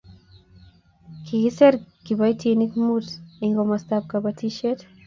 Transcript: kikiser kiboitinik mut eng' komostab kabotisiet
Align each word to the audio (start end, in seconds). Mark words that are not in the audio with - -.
kikiser 1.25 1.73
kiboitinik 2.05 2.71
mut 2.85 3.07
eng' 3.43 3.55
komostab 3.57 4.03
kabotisiet 4.11 4.79